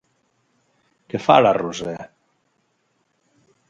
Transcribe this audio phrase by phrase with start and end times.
[1.13, 1.97] Què fa, la Roser?